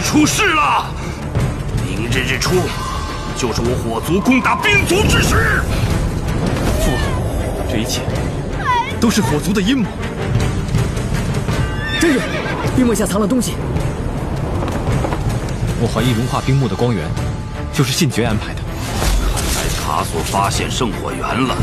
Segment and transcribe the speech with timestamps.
[0.00, 0.86] 出事了！
[1.86, 2.54] 明日日出，
[3.36, 5.62] 就是我火族攻打兵族之时。
[6.80, 8.02] 父王，这一切
[9.00, 9.88] 都是火族的阴谋。
[12.00, 12.22] 真人，
[12.76, 13.54] 冰幕下藏了东西。
[15.80, 17.04] 我怀疑融化冰幕的光源，
[17.72, 18.60] 就是信爵安排的。
[19.26, 21.56] 看来卡索发现圣火源了。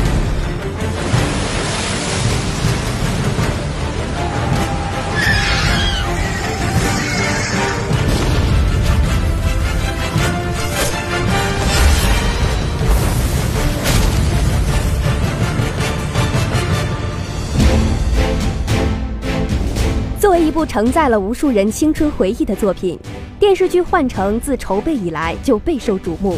[20.52, 22.98] 部承载了无数人青春回忆的作品，
[23.40, 26.36] 电视剧《幻城》自筹备以来就备受瞩目。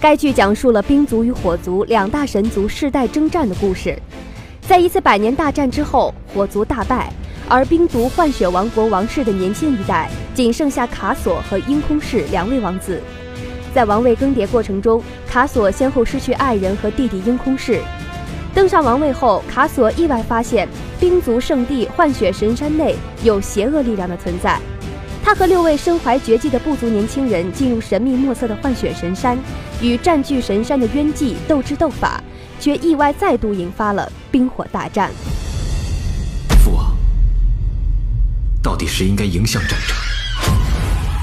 [0.00, 3.96] 该剧讲述了冰族与火族两大神族世代征战的故事。
[4.60, 7.12] 在一次百年大战之后，火族大败，
[7.48, 13.00] 而冰族幻雪王国王室的年轻一代仅剩下卡索和鹰空氏两位王子。
[13.74, 17.80] 在王位更迭过程中，卡索先后失去爱人和弟弟鹰空氏。
[18.58, 24.58] 登上王位后，卡索意外发现冰族圣地幻雪神山内有邪恶力量的存在。
[25.22, 29.38] 他和六位身怀绝技的部族年轻人进入神秘莫测的幻雪神山，
[29.80, 32.20] 与占据神山的冤祭斗智斗法，
[32.58, 35.12] 却意外再度引发了冰火大战。
[36.64, 36.96] 父王，
[38.60, 40.52] 到底是应该迎向战争，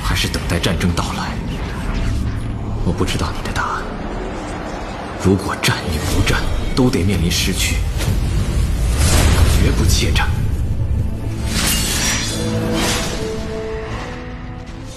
[0.02, 1.33] 还是等待战争到来？
[2.86, 3.83] 我不知道你的答案。
[5.22, 6.39] 如果战与不战
[6.76, 7.78] 都得面临失去，
[9.58, 10.28] 绝不怯战。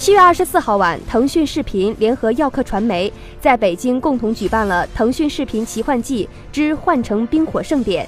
[0.01, 8.05] 七月二十四号晚，腾讯视频联合耀客传媒在北京共同举办了《腾讯视频奇幻季之幻城冰火盛典》，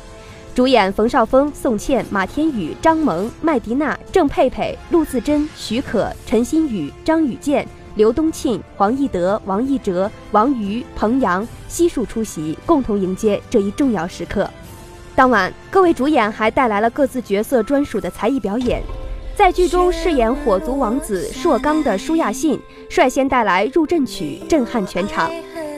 [0.57, 7.65] 主演冯绍峰、宋茜、马天宇、张萌、麦迪娜、郑佩佩、陆自珍、许可、陈欣宇、张雨健、
[7.95, 14.49] 刘东庆、黄义德、王一哲、王瑜、彭阳悉数出席，共同迎接这一重要时刻。
[15.15, 18.83] 当晚，各位主演还带来了各自角色专属的才艺表演。
[19.35, 25.31] 在剧中饰演火族王子朔刚的舒亚信率先带来入阵曲，震撼全场。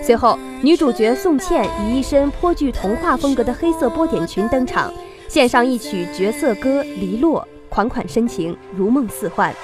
[0.02, 4.92] 随后，女主角宋茜以一身颇具童话风格的黑色波点裙登场，
[5.28, 9.54] 献上一曲角色歌《篱落》，款款深情，如梦似幻。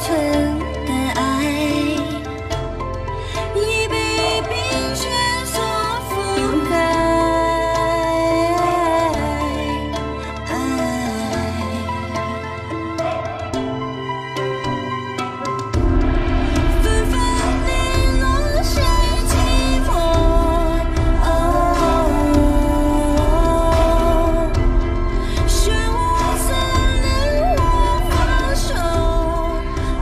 [0.00, 0.47] 我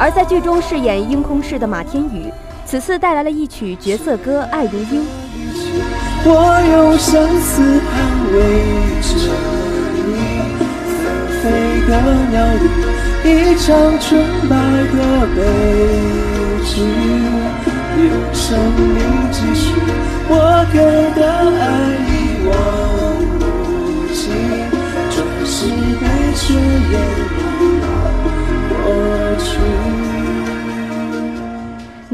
[0.06, 2.33] 而在剧中饰演鹰空氏的马天宇，
[2.65, 5.03] 此次带来了一曲角色歌《爱如鹰》。
[6.25, 6.31] 我
[6.71, 7.91] 用相思捍
[8.31, 8.39] 卫
[9.03, 9.34] 着
[10.06, 10.15] 你，
[10.94, 11.03] 纷
[11.43, 11.50] 飞
[11.89, 11.91] 的
[12.31, 12.65] 鸟语，
[13.27, 13.67] 一场
[13.99, 14.06] 纯
[14.49, 14.55] 白
[14.94, 15.39] 的悲
[16.65, 16.87] 剧，
[17.99, 18.47] 用生
[18.78, 19.03] 命
[19.33, 19.75] 继续。
[20.28, 20.33] 我
[20.73, 20.78] 给
[21.19, 21.27] 的
[21.59, 21.67] 爱
[22.06, 22.55] 一往
[23.41, 24.23] 无尽，
[25.11, 25.67] 转世
[25.99, 26.06] 悲
[26.37, 26.94] 却淹
[27.34, 27.56] 没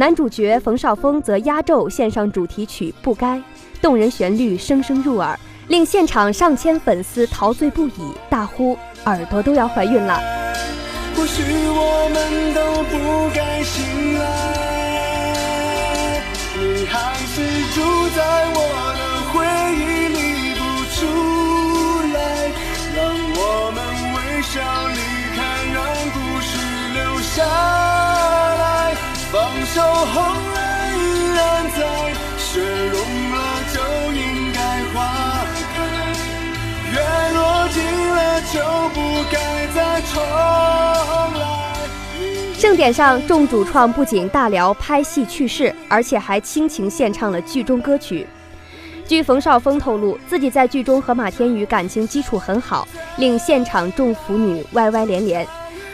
[0.02, 3.36] 男主角冯绍峰则压轴献上主题曲《不该》，
[3.80, 10.20] 动人旋律声声入耳，令现场上千粉丝陶醉不已，大呼耳朵都要怀孕了。
[11.14, 14.24] 或许我们都不该醒来，
[16.58, 18.01] 你还是住
[42.57, 48.27] 盛典上，众主创不仅大聊拍戏趣事，而且还倾情献唱了剧中歌曲。
[49.04, 52.87] 据冯绍峰透露，自己在剧中和马天宇感情基础很好，
[53.19, 55.47] 令现场众腐女歪歪连连。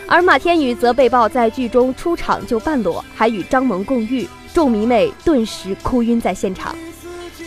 [0.06, 6.76] 而马天宇则被曝在剧中出场就半裸，还与张萌共浴，众迷妹顿时哭晕在现场。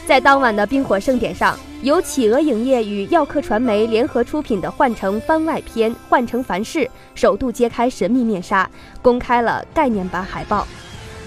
[0.05, 6.79] 在当晚的冰火盛典上，由企鹅影业与耀客传媒联合出品的《幻城》番外篇《幻城凡世》
[7.15, 8.69] 首度揭开神秘面纱，
[9.01, 10.67] 公开了概念版海报。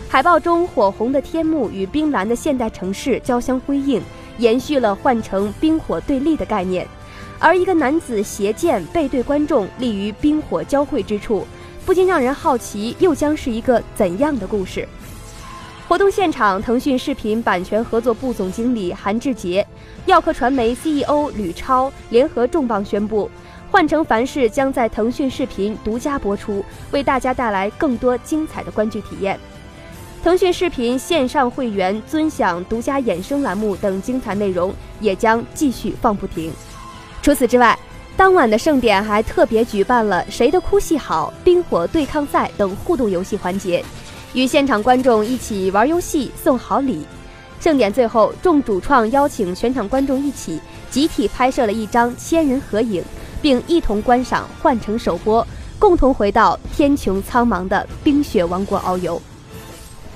[0.08, 4.00] 海报中，火红的天幕与冰蓝的现代城市交相辉映，
[4.38, 6.86] 延续了幻城冰火对立的概念。
[7.40, 11.44] 而一个男子携剑背对观众，立于冰火交汇之处，
[11.84, 14.86] 不禁让人好奇，又将是一个怎样的故事？
[15.86, 19.66] 活动现场，腾讯视频版权合作部总经理韩志杰、
[20.06, 23.30] 耀客传媒 CEO 吕超联合重磅宣布，
[23.72, 29.40] 《幻城凡事》将在腾讯视频独家播出，为大家带来更多精彩的观剧体验。
[30.22, 36.52] 腾讯视频线上会员尊享独家衍生栏目等精彩内容也将继续放不停。
[37.22, 37.78] 除此之外，
[38.14, 43.82] 当晚的盛典还特别举办了“谁的哭戏好”、冰火对抗赛等互动游戏环节。
[44.34, 47.06] 与现场观众一起玩游戏、送好礼。
[47.64, 53.02] 盛典最后，众主创邀请全场观众一起集体拍摄了一张千人合影，
[53.40, 55.46] 并一同观赏《幻城》首播，
[55.78, 59.18] 共同回到天穹苍茫的冰雪王国遨游。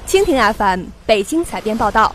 [0.06, 2.14] 蜻蜓 FM 北京采编报道。